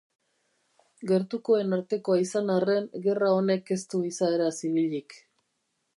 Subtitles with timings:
[1.11, 5.21] Gertukoen artekoa izan arren gerra honek ez du izaera zibilik.